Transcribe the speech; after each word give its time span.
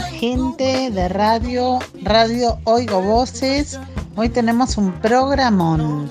Gente 0.00 0.90
de 0.90 1.08
radio, 1.08 1.78
Radio 2.02 2.58
Oigo 2.64 3.02
Voces. 3.02 3.78
Hoy 4.16 4.28
tenemos 4.28 4.76
un 4.78 4.92
programón. 5.00 6.10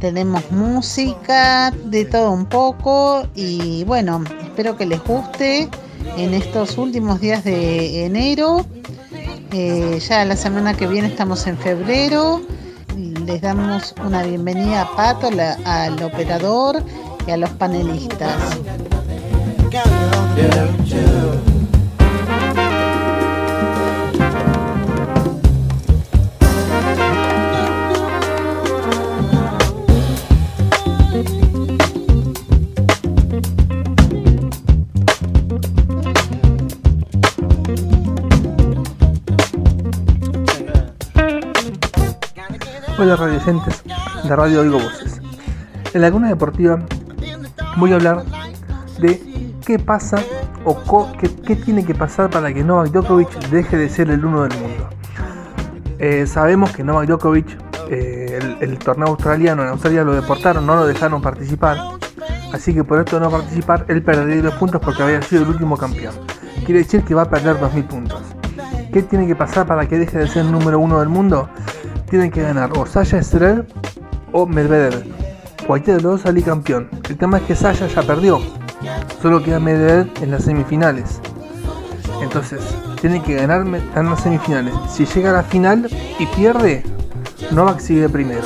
Tenemos 0.00 0.50
música, 0.50 1.70
de 1.84 2.04
todo 2.04 2.30
un 2.30 2.46
poco 2.46 3.26
y 3.34 3.84
bueno, 3.84 4.22
espero 4.42 4.76
que 4.76 4.86
les 4.86 5.02
guste 5.04 5.68
en 6.16 6.34
estos 6.34 6.78
últimos 6.78 7.20
días 7.20 7.44
de 7.44 8.04
enero. 8.06 8.64
Eh, 9.52 9.98
ya 10.06 10.24
la 10.24 10.36
semana 10.36 10.74
que 10.74 10.86
viene 10.86 11.08
estamos 11.08 11.46
en 11.46 11.58
febrero. 11.58 12.40
Les 13.26 13.40
damos 13.40 13.94
una 14.04 14.22
bienvenida 14.22 14.82
a 14.82 14.96
Pato, 14.96 15.30
la- 15.30 15.58
al 15.64 16.02
operador 16.02 16.82
y 17.26 17.30
a 17.30 17.36
los 17.36 17.50
panelistas. 17.50 18.36
Radiocentes 43.44 43.82
de 44.26 44.36
Radio 44.36 44.60
Oigo 44.62 44.78
Voces. 44.78 45.20
En 45.92 46.00
la 46.00 46.06
Laguna 46.08 46.28
Deportiva 46.28 46.78
voy 47.76 47.92
a 47.92 47.96
hablar 47.96 48.24
de 48.98 49.20
qué 49.66 49.78
pasa 49.78 50.16
o 50.64 50.78
qué, 51.18 51.56
tiene 51.56 51.84
que 51.84 51.94
pasar 51.94 52.30
para 52.30 52.54
que 52.54 52.64
Novak 52.64 52.90
Djokovic 52.90 53.50
deje 53.50 53.76
de 53.76 53.90
ser 53.90 54.10
el 54.10 54.24
uno 54.24 54.44
del 54.44 54.58
mundo. 54.58 54.88
Eh, 55.98 56.26
sabemos 56.26 56.72
que 56.72 56.82
Novak 56.82 57.06
Djokovic, 57.06 57.58
eh, 57.90 58.56
el, 58.60 58.78
torneo 58.78 59.08
australiano 59.08 59.62
en 59.62 59.68
Australia 59.68 60.04
lo 60.04 60.14
deportaron, 60.14 60.64
no 60.64 60.76
lo 60.76 60.86
dejaron 60.86 61.20
participar. 61.20 61.76
Así 62.50 62.72
que 62.72 62.82
por 62.82 63.00
esto 63.00 63.20
no 63.20 63.30
participar, 63.30 63.84
él 63.88 64.02
perdería 64.02 64.42
los 64.42 64.54
puntos 64.54 64.80
porque 64.80 65.02
había 65.02 65.20
sido 65.20 65.42
el 65.42 65.48
último 65.50 65.76
campeón. 65.76 66.14
Quiere 66.64 66.80
decir 66.80 67.04
que 67.04 67.14
va 67.14 67.22
a 67.22 67.28
perder 67.28 67.56
2.000 67.56 67.86
puntos. 67.88 68.22
¿Qué 68.90 69.02
tiene 69.02 69.26
que 69.26 69.36
pasar 69.36 69.66
para 69.66 69.86
que 69.86 69.98
deje 69.98 70.16
de 70.16 70.28
ser 70.28 70.46
el 70.46 70.52
número 70.52 70.78
uno 70.78 71.00
del 71.00 71.10
mundo? 71.10 71.50
Tienen 72.08 72.30
que 72.30 72.42
ganar 72.42 72.70
o 72.76 72.86
Sasha 72.86 73.18
Estrel 73.18 73.66
o 74.32 74.46
Medvedev. 74.46 75.04
Cualquiera 75.66 75.96
de 75.96 76.02
los 76.02 76.12
dos 76.12 76.20
salir 76.22 76.44
campeón. 76.44 76.88
El 77.08 77.16
tema 77.16 77.38
es 77.38 77.44
que 77.44 77.54
Sasha 77.54 77.86
ya 77.86 78.02
perdió. 78.02 78.40
Solo 79.22 79.42
queda 79.42 79.60
Medvedev 79.60 80.10
en 80.22 80.30
las 80.30 80.44
semifinales. 80.44 81.20
Entonces, 82.22 82.60
tiene 83.00 83.22
que 83.22 83.34
ganar 83.34 83.66
en 83.66 84.10
las 84.10 84.22
semifinales. 84.22 84.74
Si 84.88 85.06
llega 85.06 85.30
a 85.30 85.34
la 85.34 85.42
final 85.42 85.88
y 86.18 86.26
pierde, 86.26 86.82
Novak 87.50 87.78
sigue 87.80 88.08
primero. 88.08 88.42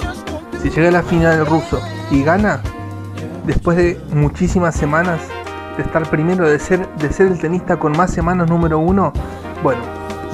Si 0.63 0.71
llega 0.71 0.89
a 0.89 0.93
la 0.93 1.03
final 1.03 1.39
el 1.39 1.47
ruso 1.47 1.81
y 2.11 2.23
gana, 2.23 2.61
después 3.47 3.77
de 3.77 4.01
muchísimas 4.13 4.75
semanas 4.75 5.21
de 5.77 5.83
estar 5.85 6.09
primero, 6.11 6.49
de 6.49 6.59
ser, 6.59 6.89
de 6.97 7.13
ser 7.13 7.29
el 7.29 7.39
tenista 7.39 7.79
con 7.79 7.97
más 7.97 8.13
semanas 8.13 8.49
número 8.49 8.79
uno, 8.79 9.13
bueno, 9.63 9.81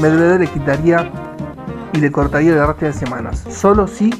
Medvedev 0.01 0.41
le 0.41 0.47
quitaría 0.47 1.11
y 1.95 2.01
le 2.01 2.11
cortaría 2.11 2.53
el 2.53 2.67
resto 2.67 2.87
de 2.87 2.93
semanas. 2.93 3.45
Solo 3.49 3.87
si 3.87 4.13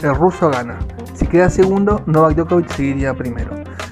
el 0.00 0.14
ruso 0.14 0.50
gana. 0.50 0.78
Si 1.14 1.26
queda 1.26 1.50
segundo, 1.50 2.02
Novak 2.06 2.36
Djokovic 2.36 2.70
seguiría 2.70 3.14
primero. 3.14 3.50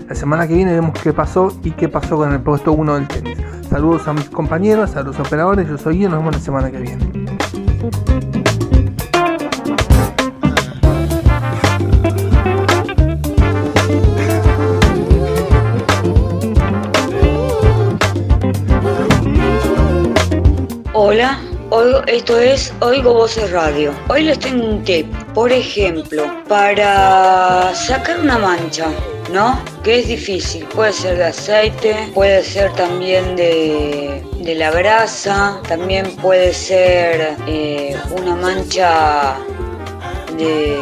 La 0.08 0.14
semana 0.14 0.48
que 0.48 0.54
viene 0.54 0.72
vemos 0.72 0.98
qué 1.02 1.12
pasó 1.12 1.52
y 1.62 1.72
qué 1.72 1.88
pasó 1.88 2.16
con 2.16 2.32
el 2.32 2.40
puesto 2.40 2.72
1 2.72 2.94
del 2.94 3.08
tenis. 3.08 3.38
Saludos 3.68 4.08
a 4.08 4.12
mis 4.12 4.30
compañeros, 4.30 4.96
a 4.96 5.02
los 5.02 5.18
operadores, 5.18 5.68
yo 5.68 5.76
soy 5.76 5.98
Guido, 5.98 6.10
nos 6.10 6.20
vemos 6.20 6.34
la 6.36 6.40
semana 6.40 6.70
que 6.70 6.78
viene. 6.78 7.26
Hola, 20.92 21.38
esto 22.06 22.38
es 22.38 22.72
Oigo 22.80 23.12
Voces 23.12 23.50
Radio. 23.50 23.92
Hoy 24.08 24.22
les 24.22 24.38
tengo 24.38 24.64
un 24.64 24.84
tip. 24.84 25.12
Por 25.34 25.50
ejemplo, 25.50 26.24
para 26.48 27.74
sacar 27.74 28.20
una 28.20 28.38
mancha, 28.38 28.86
¿no? 29.32 29.60
Que 29.82 29.98
es 29.98 30.08
difícil. 30.08 30.64
Puede 30.66 30.92
ser 30.92 31.18
de 31.18 31.24
aceite, 31.24 32.10
puede 32.14 32.44
ser 32.44 32.72
también 32.74 33.34
de, 33.34 34.22
de 34.40 34.54
la 34.54 34.70
grasa, 34.70 35.60
también 35.68 36.06
puede 36.16 36.54
ser 36.54 37.36
eh, 37.46 37.96
una 38.16 38.36
mancha 38.36 39.36
de... 40.38 40.78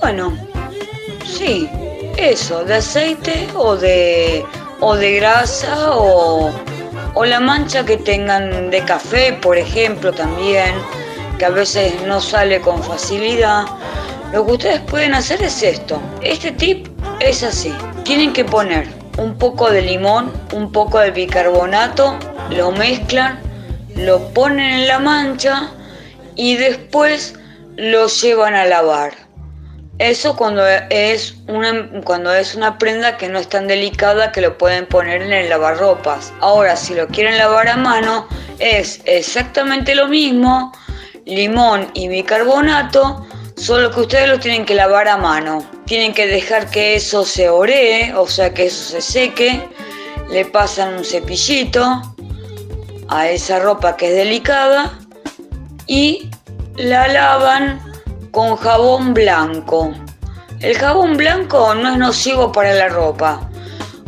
Bueno, 0.00 0.36
sí, 1.24 1.68
eso, 2.16 2.64
de 2.64 2.74
aceite 2.74 3.46
o 3.54 3.76
de, 3.76 4.44
o 4.80 4.96
de 4.96 5.16
grasa 5.16 5.92
o, 5.92 6.50
o 7.14 7.24
la 7.24 7.40
mancha 7.40 7.84
que 7.84 7.96
tengan 7.96 8.70
de 8.70 8.84
café, 8.84 9.32
por 9.32 9.58
ejemplo, 9.58 10.12
también, 10.12 10.74
que 11.38 11.44
a 11.44 11.50
veces 11.50 11.94
no 12.06 12.20
sale 12.20 12.60
con 12.60 12.82
facilidad. 12.82 13.64
Lo 14.32 14.46
que 14.46 14.52
ustedes 14.52 14.80
pueden 14.80 15.14
hacer 15.14 15.42
es 15.42 15.62
esto. 15.62 16.00
Este 16.22 16.52
tip 16.52 16.86
es 17.20 17.42
así. 17.42 17.72
Tienen 18.04 18.32
que 18.32 18.44
poner 18.44 18.86
un 19.18 19.36
poco 19.36 19.70
de 19.70 19.82
limón, 19.82 20.32
un 20.52 20.72
poco 20.72 20.98
de 20.98 21.10
bicarbonato, 21.10 22.16
lo 22.50 22.70
mezclan, 22.72 23.40
lo 23.96 24.32
ponen 24.32 24.80
en 24.80 24.88
la 24.88 24.98
mancha 24.98 25.70
y 26.36 26.56
después 26.56 27.34
lo 27.76 28.06
llevan 28.06 28.54
a 28.54 28.66
lavar. 28.66 29.12
Eso 30.00 30.34
cuando 30.34 30.66
es 30.66 31.34
una 31.46 31.90
cuando 32.04 32.32
es 32.32 32.54
una 32.54 32.78
prenda 32.78 33.18
que 33.18 33.28
no 33.28 33.38
es 33.38 33.50
tan 33.50 33.66
delicada 33.66 34.32
que 34.32 34.40
lo 34.40 34.56
pueden 34.56 34.86
poner 34.86 35.20
en 35.20 35.30
el 35.30 35.50
lavarropas. 35.50 36.32
Ahora, 36.40 36.74
si 36.74 36.94
lo 36.94 37.06
quieren 37.06 37.36
lavar 37.36 37.68
a 37.68 37.76
mano, 37.76 38.26
es 38.58 39.02
exactamente 39.04 39.94
lo 39.94 40.08
mismo, 40.08 40.72
limón 41.26 41.90
y 41.92 42.08
bicarbonato, 42.08 43.26
solo 43.58 43.90
que 43.90 44.00
ustedes 44.00 44.26
lo 44.30 44.40
tienen 44.40 44.64
que 44.64 44.74
lavar 44.74 45.06
a 45.06 45.18
mano. 45.18 45.68
Tienen 45.84 46.14
que 46.14 46.26
dejar 46.26 46.70
que 46.70 46.94
eso 46.94 47.22
se 47.26 47.50
oree, 47.50 48.14
o 48.14 48.26
sea 48.26 48.54
que 48.54 48.68
eso 48.68 48.82
se 48.92 49.02
seque, 49.02 49.68
le 50.30 50.46
pasan 50.46 50.94
un 50.94 51.04
cepillito 51.04 52.00
a 53.08 53.28
esa 53.28 53.58
ropa 53.58 53.98
que 53.98 54.08
es 54.08 54.16
delicada 54.16 54.98
y 55.86 56.30
la 56.76 57.06
lavan 57.06 57.89
con 58.30 58.56
jabón 58.56 59.14
blanco. 59.14 59.92
El 60.60 60.76
jabón 60.76 61.16
blanco 61.16 61.74
no 61.74 61.92
es 61.92 61.98
nocivo 61.98 62.52
para 62.52 62.74
la 62.74 62.88
ropa, 62.88 63.48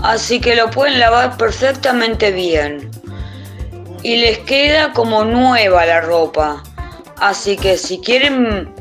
así 0.03 0.41
que 0.41 0.55
lo 0.55 0.71
pueden 0.71 1.01
lavar 1.01 1.37
perfectamente 1.37 2.31
bien. 2.31 2.91
Y 4.03 4.17
les 4.17 4.39
queda 4.41 4.93
como 4.93 5.25
nueva 5.25 5.87
la 5.87 6.01
ropa. 6.01 6.63
Así 7.19 7.57
que 7.57 7.77
si 7.77 7.99
quieren 8.01 8.75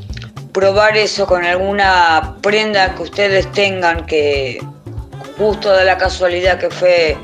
probar 0.52 0.98
eso 0.98 1.28
con 1.28 1.44
alguna 1.46 2.38
prenda 2.42 2.96
que 2.96 3.04
ustedes 3.04 3.52
tengan 3.52 4.06
que 4.06 4.60
justo 5.38 5.72
de 5.72 5.86
la 5.86 5.98
casualidad 5.98 6.60
que 6.60 6.70
fue 6.70 7.18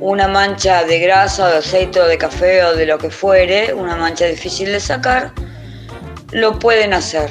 una 0.00 0.28
mancha 0.28 0.84
de 0.84 0.98
grasa 1.00 1.44
o 1.44 1.48
de 1.48 1.56
aceite 1.58 2.00
o 2.00 2.06
de 2.06 2.18
café 2.18 2.64
o 2.64 2.74
de 2.74 2.86
lo 2.86 2.98
que 2.98 3.10
fuere, 3.10 3.72
una 3.74 3.96
mancha 3.96 4.26
difícil 4.26 4.72
de 4.72 4.80
sacar, 4.80 5.32
lo 6.32 6.58
pueden 6.58 6.92
hacer. 6.92 7.30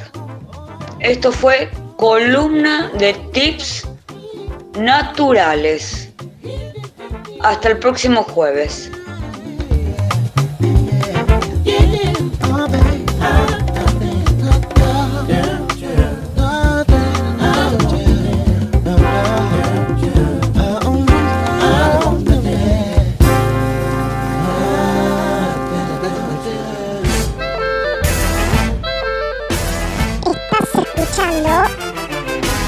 Esto 0.99 1.31
fue 1.31 1.69
columna 1.97 2.91
de 2.97 3.13
tips 3.31 3.87
naturales. 4.79 6.09
Hasta 7.41 7.69
el 7.69 7.79
próximo 7.79 8.23
jueves. 8.23 8.91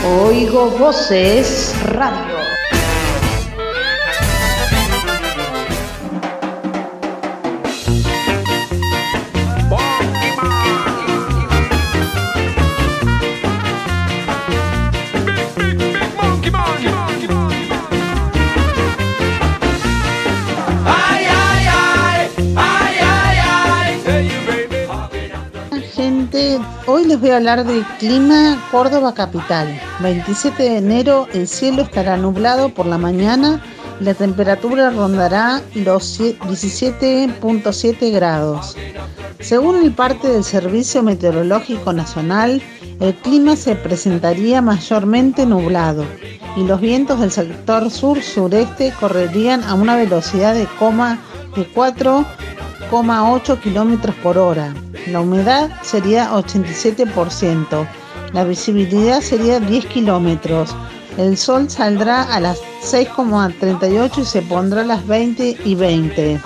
Oigo 0.05 0.69
Voces 0.77 1.75
Radio. 1.83 2.38
Les 27.19 27.23
voy 27.23 27.31
a 27.31 27.37
hablar 27.37 27.65
del 27.65 27.83
clima 27.97 28.57
Córdoba 28.71 29.13
capital. 29.13 29.67
27 29.99 30.63
de 30.63 30.77
enero 30.77 31.27
el 31.33 31.49
cielo 31.49 31.81
estará 31.81 32.15
nublado 32.15 32.69
por 32.73 32.85
la 32.85 32.97
mañana 32.97 33.61
la 33.99 34.13
temperatura 34.13 34.89
rondará 34.89 35.61
los 35.75 36.17
17.7 36.17 38.11
grados. 38.13 38.77
Según 39.41 39.83
el 39.83 39.91
parte 39.91 40.29
del 40.29 40.45
Servicio 40.45 41.03
Meteorológico 41.03 41.91
Nacional, 41.91 42.61
el 43.01 43.13
clima 43.15 43.57
se 43.57 43.75
presentaría 43.75 44.61
mayormente 44.61 45.45
nublado 45.45 46.05
y 46.55 46.63
los 46.63 46.79
vientos 46.79 47.19
del 47.19 47.31
sector 47.31 47.91
sur-sureste 47.91 48.93
correrían 48.97 49.61
a 49.65 49.73
una 49.73 49.97
velocidad 49.97 50.53
de, 50.53 50.67
coma 50.79 51.19
de 51.53 51.69
4,8 51.73 53.59
kilómetros 53.59 54.15
por 54.23 54.37
hora. 54.37 54.73
La 55.07 55.21
humedad 55.21 55.69
sería 55.81 56.31
87%. 56.31 57.87
La 58.33 58.43
visibilidad 58.43 59.21
sería 59.21 59.59
10 59.59 59.85
kilómetros. 59.87 60.75
El 61.17 61.35
sol 61.37 61.69
saldrá 61.69 62.23
a 62.23 62.39
las 62.39 62.59
6,38 62.83 64.19
y 64.19 64.25
se 64.25 64.41
pondrá 64.41 64.81
a 64.81 64.85
las 64.85 65.05
20 65.07 65.57
y 65.65 65.75
20. 65.75 66.39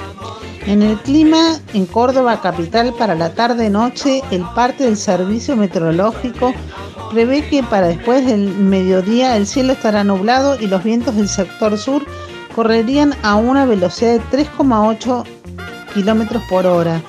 En 0.65 0.81
el 0.81 0.97
clima 0.99 1.59
en 1.73 1.85
Córdoba 1.85 2.39
capital 2.41 2.93
para 2.97 3.15
la 3.15 3.33
tarde-noche, 3.33 4.21
el 4.31 4.43
parte 4.55 4.85
del 4.85 4.95
servicio 4.95 5.57
meteorológico 5.57 6.53
prevé 7.11 7.45
que 7.47 7.63
para 7.63 7.87
después 7.87 8.25
del 8.25 8.47
mediodía 8.47 9.35
el 9.35 9.45
cielo 9.45 9.73
estará 9.73 10.03
nublado 10.05 10.57
y 10.59 10.67
los 10.67 10.83
vientos 10.83 11.15
del 11.15 11.27
sector 11.27 11.77
sur 11.77 12.05
correrían 12.55 13.13
a 13.23 13.35
una 13.35 13.65
velocidad 13.65 14.13
de 14.13 14.45
3,8 14.45 15.25
kilómetros 15.93 16.41
por 16.49 16.65
hora. 16.65 17.01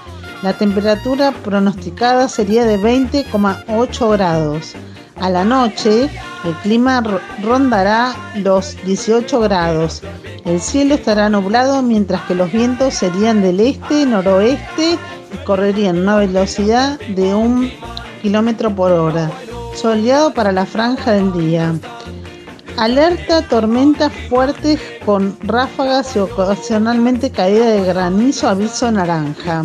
La 0.45 0.53
temperatura 0.53 1.33
pronosticada 1.33 2.29
sería 2.29 2.67
de 2.67 2.79
20,8 2.79 4.13
grados. 4.13 4.75
A 5.17 5.31
la 5.31 5.43
noche 5.43 6.11
el 6.45 6.53
clima 6.63 7.03
rondará 7.43 8.15
los 8.35 8.77
18 8.85 9.41
grados. 9.41 10.03
El 10.45 10.61
cielo 10.61 10.97
estará 10.97 11.31
nublado 11.31 11.81
mientras 11.81 12.21
que 12.27 12.35
los 12.35 12.53
vientos 12.53 12.93
serían 12.93 13.41
del 13.41 13.59
este, 13.59 14.05
noroeste 14.05 14.99
y 15.33 15.45
correrían 15.47 16.01
una 16.01 16.17
velocidad 16.17 17.01
de 17.01 17.35
1 17.35 17.71
kilómetro 18.21 18.69
por 18.77 18.93
hora. 18.93 19.31
Soleado 19.75 20.35
para 20.35 20.53
la 20.53 20.67
franja 20.67 21.13
del 21.13 21.33
día. 21.33 21.73
Alerta 22.77 23.49
tormentas 23.49 24.13
fuertes 24.29 24.79
con 25.07 25.39
ráfagas 25.41 26.15
y 26.17 26.19
ocasionalmente 26.19 27.31
caída 27.31 27.71
de 27.71 27.83
granizo, 27.83 28.47
aviso 28.47 28.91
naranja. 28.91 29.65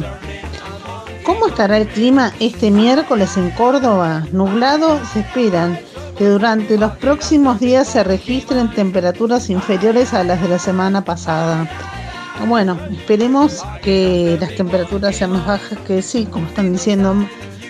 ¿Cómo 1.29 1.45
estará 1.45 1.77
el 1.77 1.87
clima 1.87 2.33
este 2.39 2.71
miércoles 2.71 3.37
en 3.37 3.51
Córdoba? 3.51 4.25
Nublado 4.31 4.99
se 5.13 5.19
esperan 5.19 5.79
que 6.17 6.25
durante 6.25 6.75
los 6.75 6.91
próximos 6.93 7.59
días 7.59 7.87
se 7.87 8.03
registren 8.03 8.71
temperaturas 8.71 9.47
inferiores 9.51 10.11
a 10.15 10.23
las 10.23 10.41
de 10.41 10.47
la 10.47 10.57
semana 10.57 11.05
pasada. 11.05 11.69
Bueno, 12.47 12.79
esperemos 12.89 13.63
que 13.83 14.39
las 14.41 14.55
temperaturas 14.55 15.17
sean 15.17 15.33
más 15.33 15.45
bajas 15.45 15.77
que 15.85 16.01
sí, 16.01 16.25
como 16.25 16.47
están 16.47 16.73
diciendo, 16.73 17.13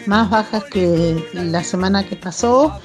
más 0.05 0.29
bajas 0.29 0.63
que 0.63 1.21
la 1.33 1.61
semana 1.61 2.05
que 2.05 2.15
pasó 2.15 2.79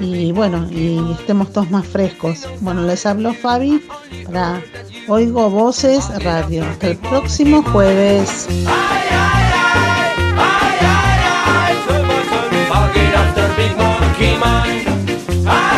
y 0.00 0.32
bueno, 0.32 0.66
y 0.72 1.12
estemos 1.20 1.52
todos 1.52 1.70
más 1.70 1.86
frescos. 1.86 2.48
Bueno, 2.62 2.82
les 2.82 3.06
hablo 3.06 3.32
Fabi 3.32 3.80
para 4.24 4.60
Oigo 5.06 5.48
Voces 5.50 6.08
Radio. 6.24 6.64
Hasta 6.64 6.88
el 6.88 6.96
próximo 6.96 7.62
jueves. 7.62 8.48
be 14.26 14.38
mine. 14.38 14.82
I 15.46 15.75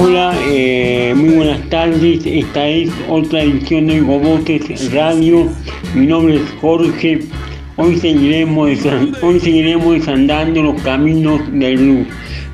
Hola, 0.00 0.32
eh, 0.46 1.12
muy 1.16 1.30
buenas 1.30 1.68
tardes. 1.70 2.24
Esta 2.24 2.68
es 2.68 2.88
otra 3.08 3.42
edición 3.42 3.88
de 3.88 4.00
Gobotes 4.00 4.92
Radio. 4.92 5.48
Mi 5.92 6.06
nombre 6.06 6.36
es 6.36 6.42
Jorge. 6.60 7.18
Hoy 7.74 7.96
seguiremos, 7.96 8.70
hoy 9.22 9.40
seguiremos 9.40 9.94
desandando 9.94 10.62
los 10.62 10.80
caminos 10.82 11.40
del 11.50 11.78
blues. 11.78 12.06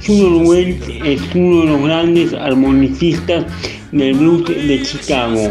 Junior 0.06 0.46
Wells 0.46 0.88
es 1.04 1.20
uno 1.34 1.60
de 1.60 1.66
los 1.66 1.82
grandes 1.82 2.32
armonicistas 2.32 3.44
del 3.92 4.14
blues 4.14 4.46
de 4.46 4.80
Chicago. 4.82 5.50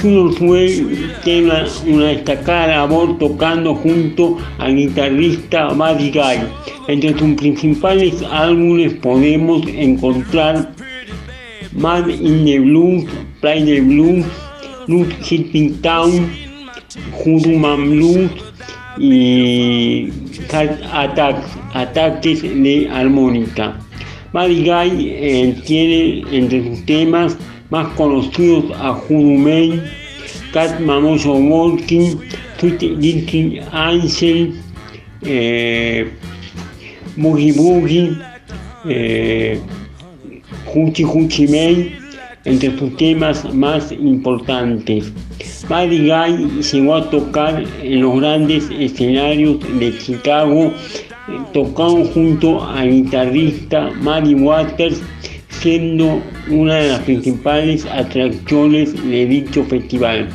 Junior 0.00 0.32
Wells 0.40 0.84
tiene 1.24 1.46
una, 1.46 1.64
una 1.88 2.06
destacada 2.10 2.68
labor 2.68 3.18
tocando 3.18 3.74
junto 3.74 4.38
al 4.58 4.76
guitarrista 4.76 5.72
Buddy 5.72 6.12
Guy. 6.12 6.46
Entre 6.86 7.18
sus 7.18 7.34
principales 7.34 8.22
álbumes 8.30 8.92
podemos 8.94 9.66
encontrar 9.66 10.73
Man 11.74 12.08
in 12.08 12.44
the 12.44 12.58
Blues, 12.58 13.10
Play 13.40 13.64
the 13.64 13.80
Blues, 13.80 14.24
Blues 14.86 15.12
Hitting 15.26 15.82
Town, 15.82 16.30
Blues 17.24 18.30
y 18.98 20.12
Heart 20.50 20.82
Attacks, 20.92 21.46
ataques 21.74 22.42
de 22.42 22.88
armónica. 22.90 23.76
Buddy 24.32 24.64
Guy 24.64 25.08
eh, 25.10 25.62
tiene 25.64 26.24
entre 26.36 26.62
sus 26.62 26.86
temas 26.86 27.36
más 27.70 27.88
conocidos 27.94 28.70
a 28.76 28.92
Man, 29.10 29.82
Cat 30.52 30.80
Mamoso 30.80 31.34
Walking, 31.34 32.16
Sweet 32.58 32.82
Little 32.82 33.62
Angel, 33.72 34.54
eh, 35.22 36.12
Boogie, 37.16 38.16
eh, 38.86 39.60
Huchi 40.74 41.04
Huchi 41.04 41.46
May, 41.46 41.92
entre 42.44 42.76
sus 42.76 42.96
temas 42.96 43.54
más 43.54 43.92
importantes. 43.92 45.12
Buddy 45.68 46.08
Guy 46.08 46.62
llegó 46.62 46.96
a 46.96 47.10
tocar 47.10 47.64
en 47.82 48.00
los 48.00 48.20
grandes 48.20 48.68
escenarios 48.78 49.58
de 49.78 49.96
Chicago, 49.98 50.72
tocando 51.52 52.04
junto 52.06 52.64
al 52.64 52.90
guitarrista 52.90 53.92
Muddy 54.02 54.34
Waters, 54.34 55.00
siendo 55.48 56.20
una 56.50 56.74
de 56.74 56.88
las 56.88 57.00
principales 57.00 57.86
atracciones 57.86 58.92
de 59.08 59.26
dicho 59.26 59.64
festival. 59.64 60.28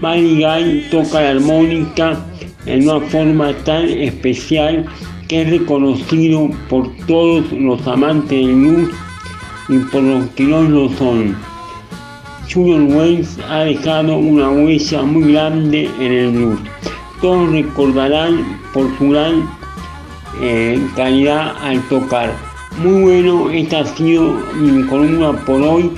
Buddy 0.00 0.44
Guy 0.44 0.84
toca 0.90 1.22
la 1.22 1.30
armónica 1.30 2.22
en 2.66 2.88
una 2.88 3.00
forma 3.08 3.54
tan 3.64 3.88
especial 3.88 4.84
que 5.26 5.42
es 5.42 5.50
reconocido 5.50 6.50
por 6.68 6.94
todos 7.06 7.50
los 7.52 7.84
amantes 7.86 8.46
del 8.46 8.54
blues 8.54 8.90
y 9.68 9.78
por 9.78 10.02
los 10.02 10.28
que 10.30 10.44
no 10.44 10.62
lo 10.62 10.88
son. 10.90 11.36
Junior 12.52 12.82
Wells 12.82 13.38
ha 13.48 13.60
dejado 13.60 14.16
una 14.16 14.50
huella 14.50 15.02
muy 15.02 15.32
grande 15.32 15.90
en 15.98 16.12
el 16.12 16.30
blues. 16.30 16.60
Todos 17.20 17.50
recordarán 17.50 18.60
por 18.72 18.96
su 18.98 19.10
gran 19.10 19.48
eh, 20.40 20.80
calidad 20.94 21.56
al 21.60 21.80
tocar. 21.88 22.32
Muy 22.82 23.02
bueno, 23.02 23.50
esta 23.50 23.80
ha 23.80 23.84
sido 23.86 24.34
mi 24.54 24.84
columna 24.84 25.32
por 25.44 25.62
hoy. 25.62 25.90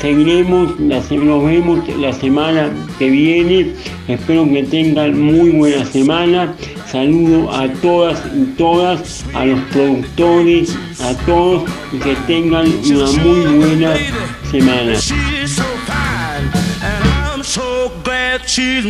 Seguiremos, 0.00 0.78
nos 0.78 1.08
vemos 1.10 1.88
la 1.98 2.12
semana 2.12 2.70
que 2.98 3.10
viene. 3.10 3.72
Espero 4.08 4.44
que 4.44 4.62
tengan 4.64 5.20
muy 5.20 5.50
buena 5.50 5.84
semana. 5.84 6.54
Saludo 6.90 7.50
a 7.50 7.68
todas 7.80 8.22
y 8.34 8.44
todas, 8.56 9.24
a 9.34 9.46
los 9.46 9.60
productores, 9.72 10.76
a 11.02 11.10
a 11.10 11.14
todos 11.26 11.68
y 11.92 11.98
que 11.98 12.14
tengan 12.26 12.66
una 12.66 13.10
muy 13.22 13.56
buena 13.56 13.94
semana. 14.50 14.94
She's 14.94 15.56
so 15.56 15.64
fine, 15.86 16.50
and 16.82 17.04
I'm 17.08 17.42
so 17.42 17.90
glad 18.04 18.42
she's 18.46 18.84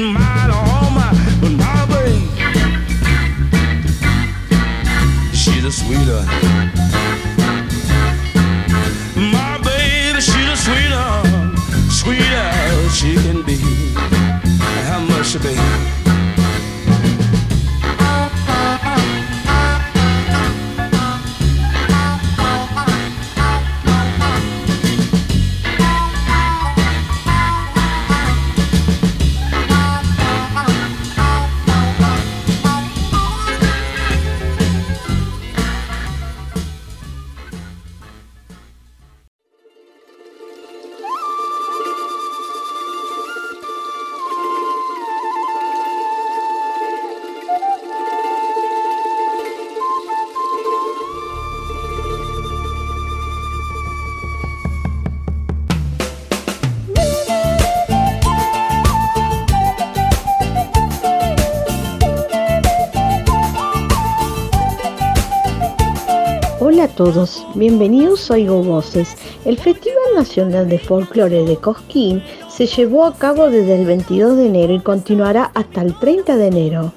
todos, 66.94 67.46
bienvenidos 67.54 68.30
a 68.30 68.34
Oigo 68.34 68.62
Voces. 68.62 69.16
El 69.44 69.58
Festival 69.58 70.14
Nacional 70.14 70.68
de 70.68 70.78
Folclore 70.78 71.44
de 71.44 71.56
Cosquín 71.56 72.22
se 72.50 72.66
llevó 72.66 73.04
a 73.04 73.14
cabo 73.14 73.48
desde 73.48 73.80
el 73.80 73.86
22 73.86 74.36
de 74.36 74.46
enero 74.46 74.74
y 74.74 74.80
continuará 74.80 75.50
hasta 75.54 75.82
el 75.82 75.98
30 75.98 76.36
de 76.36 76.46
enero. 76.46 76.92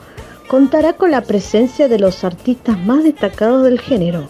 Contará 0.47 0.93
con 0.93 1.09
la 1.09 1.21
presencia 1.21 1.87
de 1.87 1.97
los 1.97 2.23
artistas 2.23 2.77
más 2.85 3.03
destacados 3.03 3.63
del 3.63 3.79
género. 3.79 4.27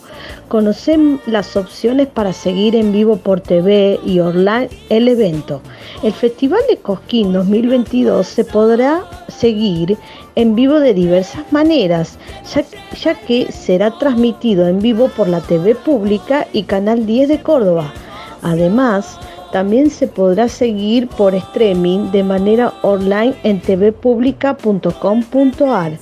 Conocen 0.47 1.19
las 1.25 1.57
opciones 1.57 2.07
para 2.07 2.31
seguir 2.31 2.73
en 2.75 2.93
vivo 2.93 3.17
por 3.17 3.41
TV 3.41 3.99
y 4.05 4.21
online 4.21 4.69
el 4.89 5.09
evento. 5.09 5.61
El 6.03 6.13
Festival 6.13 6.61
de 6.69 6.77
Cosquín 6.77 7.33
2022 7.33 8.25
se 8.25 8.45
podrá 8.45 9.03
seguir 9.27 9.97
en 10.35 10.55
vivo 10.55 10.79
de 10.79 10.93
diversas 10.93 11.51
maneras, 11.51 12.17
ya, 12.53 12.63
ya 12.97 13.15
que 13.15 13.51
será 13.51 13.91
transmitido 13.97 14.69
en 14.69 14.79
vivo 14.79 15.09
por 15.09 15.27
la 15.27 15.41
TV 15.41 15.75
pública 15.75 16.47
y 16.53 16.63
Canal 16.63 17.05
10 17.05 17.27
de 17.27 17.41
Córdoba. 17.41 17.91
Además, 18.41 19.19
también 19.55 19.89
se 19.89 20.07
podrá 20.07 20.49
seguir 20.49 21.07
por 21.07 21.33
streaming 21.33 22.11
de 22.11 22.25
manera 22.25 22.73
online 22.81 23.33
en 23.43 23.61
tvpublica.com.ar. 23.61 25.93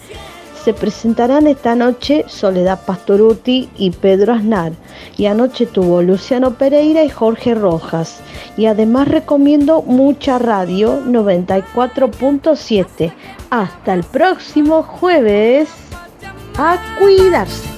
Se 0.64 0.74
presentarán 0.74 1.46
esta 1.46 1.76
noche 1.76 2.26
Soledad 2.28 2.80
Pastoruti 2.84 3.70
y 3.78 3.92
Pedro 3.92 4.34
Aznar. 4.34 4.72
Y 5.18 5.28
anoche 5.28 5.68
tuvo 5.68 6.02
Luciano 6.02 6.56
Pereira 6.56 7.04
y 7.04 7.10
Jorge 7.10 7.54
Rojas. 7.54 8.22
Y 8.58 8.66
además 8.66 9.08
recomiendo 9.08 9.84
mucha 9.84 10.40
radio 10.40 11.04
94.7. 11.06 13.14
Hasta 13.52 13.94
el 13.94 14.04
próximo 14.04 14.82
jueves. 14.82 15.70
A 16.58 16.80
cuidarse. 16.98 17.70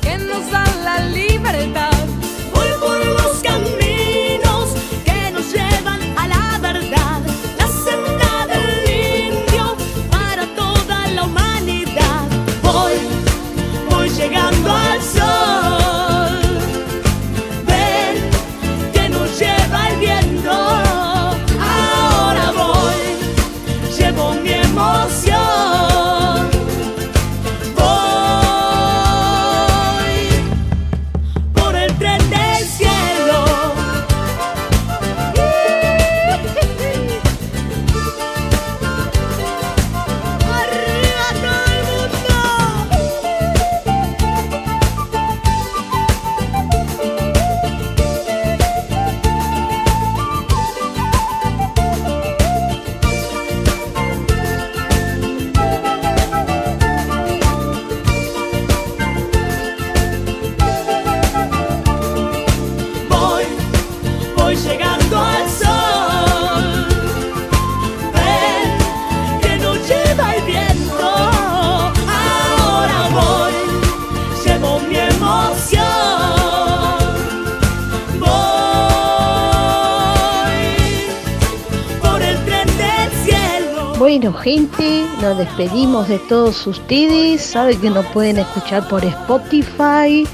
Bueno, 84.26 84.40
gente, 84.40 85.06
nos 85.22 85.38
despedimos 85.38 86.08
de 86.08 86.18
todos 86.18 86.66
ustedes. 86.66 87.44
Saben 87.44 87.80
que 87.80 87.92
nos 87.92 88.08
pueden 88.08 88.40
escuchar 88.40 88.88
por 88.88 89.06
Spotify. 89.06 90.28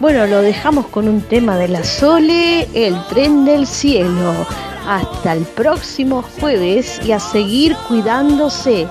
Bueno, 0.00 0.26
lo 0.26 0.42
dejamos 0.42 0.88
con 0.88 1.06
un 1.06 1.20
tema 1.20 1.56
de 1.56 1.68
la 1.68 1.84
Sole, 1.84 2.66
el 2.74 3.00
tren 3.06 3.44
del 3.44 3.68
cielo. 3.68 4.34
Hasta 4.88 5.34
el 5.34 5.44
próximo 5.44 6.24
jueves 6.40 7.00
y 7.06 7.12
a 7.12 7.20
seguir 7.20 7.76
cuidándose. 7.86 8.88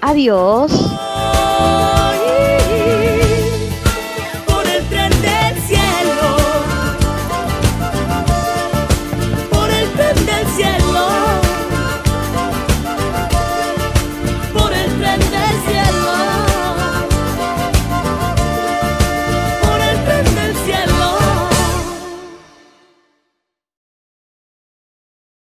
Adiós. 0.00 0.70